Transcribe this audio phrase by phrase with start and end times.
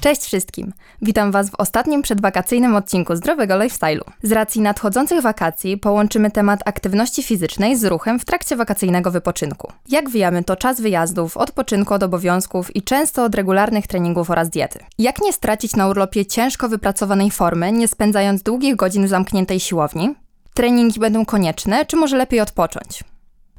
[0.00, 0.72] Cześć wszystkim!
[1.02, 4.02] Witam Was w ostatnim przedwakacyjnym odcinku Zdrowego Lifestyle'u.
[4.22, 9.72] Z racji nadchodzących wakacji połączymy temat aktywności fizycznej z ruchem w trakcie wakacyjnego wypoczynku.
[9.88, 14.78] Jak wiemy, to czas wyjazdów, odpoczynku od obowiązków i często od regularnych treningów oraz diety.
[14.98, 20.14] Jak nie stracić na urlopie ciężko wypracowanej formy, nie spędzając długich godzin w zamkniętej siłowni?
[20.54, 23.04] Treningi będą konieczne, czy może lepiej odpocząć?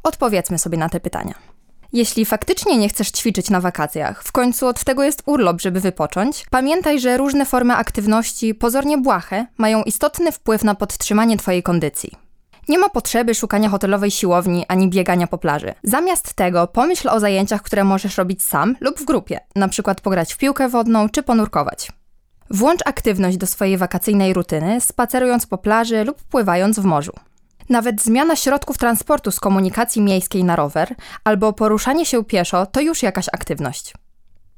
[0.04, 1.49] Odpowiedzmy sobie na te pytania.
[1.94, 6.46] Jeśli faktycznie nie chcesz ćwiczyć na wakacjach, w końcu od tego jest urlop, żeby wypocząć,
[6.50, 12.12] pamiętaj, że różne formy aktywności, pozornie błahe, mają istotny wpływ na podtrzymanie Twojej kondycji.
[12.68, 15.74] Nie ma potrzeby szukania hotelowej siłowni ani biegania po plaży.
[15.84, 20.38] Zamiast tego pomyśl o zajęciach, które możesz robić sam lub w grupie, przykład pograć w
[20.38, 21.92] piłkę wodną czy ponurkować.
[22.50, 27.12] Włącz aktywność do swojej wakacyjnej rutyny, spacerując po plaży lub pływając w morzu.
[27.70, 33.04] Nawet zmiana środków transportu z komunikacji miejskiej na rower albo poruszanie się pieszo to już
[33.04, 33.94] jakaś aktywność.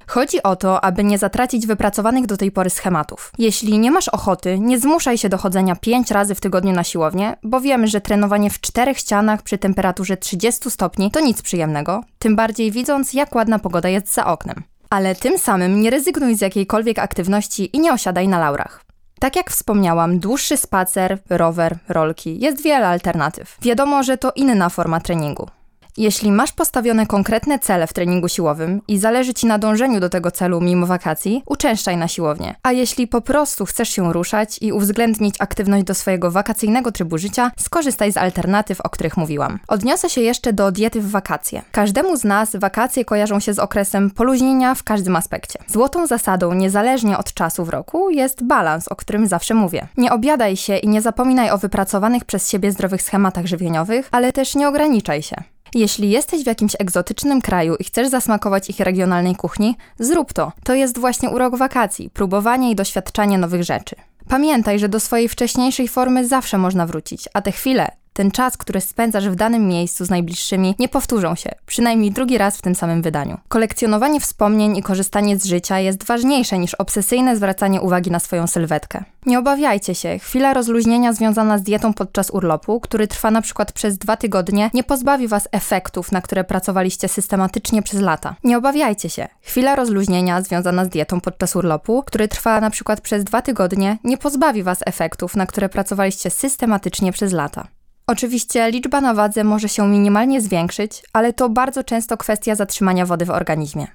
[0.08, 3.32] Chodzi o to, aby nie zatracić wypracowanych do tej pory schematów.
[3.38, 7.36] Jeśli nie masz ochoty, nie zmuszaj się do chodzenia 5 razy w tygodniu na siłownię,
[7.44, 12.36] bo wiemy, że trenowanie w czterech ścianach przy temperaturze 30 stopni to nic przyjemnego, tym
[12.36, 14.64] bardziej widząc, jak ładna pogoda jest za oknem.
[14.90, 18.91] Ale tym samym nie rezygnuj z jakiejkolwiek aktywności i nie osiadaj na laurach.
[19.22, 23.58] Tak jak wspomniałam, dłuższy spacer, rower, rolki, jest wiele alternatyw.
[23.62, 25.48] Wiadomo, że to inna forma treningu.
[25.98, 30.32] Jeśli masz postawione konkretne cele w treningu siłowym i zależy Ci na dążeniu do tego
[30.32, 32.56] celu mimo wakacji, uczęszczaj na siłownię.
[32.64, 37.52] A jeśli po prostu chcesz się ruszać i uwzględnić aktywność do swojego wakacyjnego trybu życia,
[37.60, 39.60] skorzystaj z alternatyw, o których mówiłam.
[39.68, 41.62] Odniosę się jeszcze do diety w wakacje.
[41.72, 45.60] Każdemu z nas wakacje kojarzą się z okresem poluźnienia w każdym aspekcie.
[45.68, 49.88] Złotą zasadą, niezależnie od czasu w roku, jest balans, o którym zawsze mówię.
[49.98, 54.56] Nie obiadaj się i nie zapominaj o wypracowanych przez siebie zdrowych schematach żywieniowych, ale też
[54.56, 55.36] nie ograniczaj się.
[55.76, 60.52] Jeśli jesteś w jakimś egzotycznym kraju i chcesz zasmakować ich regionalnej kuchni, zrób to.
[60.64, 63.96] To jest właśnie urok wakacji, próbowanie i doświadczanie nowych rzeczy.
[64.30, 68.82] Pamiętaj, że do swojej wcześniejszej formy zawsze można wrócić, a te chwile, ten czas, który
[68.82, 73.02] spędzasz w danym miejscu z najbliższymi, nie powtórzą się, przynajmniej drugi raz w tym samym
[73.02, 73.38] wydaniu.
[73.48, 79.04] Kolekcjonowanie wspomnień i korzystanie z życia jest ważniejsze niż obsesyjne zwracanie uwagi na swoją sylwetkę.
[79.26, 83.98] Nie obawiajcie się, chwila rozluźnienia związana z dietą podczas urlopu, który trwa na przykład przez
[83.98, 88.36] dwa tygodnie, nie pozbawi Was efektów, na które pracowaliście systematycznie przez lata.
[88.44, 93.24] Nie obawiajcie się, chwila rozluźnienia związana z dietą podczas urlopu, który trwa na przykład przez
[93.24, 97.68] dwa tygodnie, nie pozbawi Was efektów, na które pracowaliście systematycznie przez lata.
[98.12, 103.26] Oczywiście liczba na wadze może się minimalnie zwiększyć, ale to bardzo często kwestia zatrzymania wody
[103.26, 103.88] w organizmie.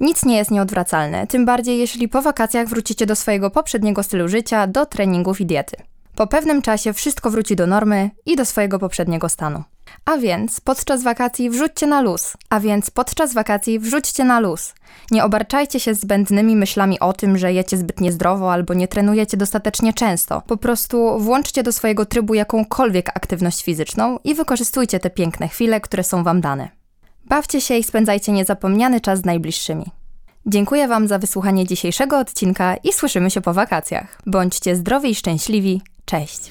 [0.00, 4.66] Nic nie jest nieodwracalne, tym bardziej jeśli po wakacjach wrócicie do swojego poprzedniego stylu życia,
[4.66, 5.76] do treningów i diety.
[6.16, 9.62] Po pewnym czasie wszystko wróci do normy i do swojego poprzedniego stanu.
[10.04, 12.32] A więc podczas wakacji wrzućcie na luz.
[12.50, 14.74] A więc podczas wakacji wrzućcie na luz.
[15.10, 19.92] Nie obarczajcie się zbędnymi myślami o tym, że jecie zbyt niezdrowo albo nie trenujecie dostatecznie
[19.92, 20.42] często.
[20.46, 26.04] Po prostu włączcie do swojego trybu jakąkolwiek aktywność fizyczną i wykorzystujcie te piękne chwile, które
[26.04, 26.68] są Wam dane.
[27.24, 29.84] Bawcie się i spędzajcie niezapomniany czas z najbliższymi.
[30.46, 34.18] Dziękuję Wam za wysłuchanie dzisiejszego odcinka i słyszymy się po wakacjach.
[34.26, 35.80] Bądźcie zdrowi i szczęśliwi.
[36.06, 36.50] Cześć!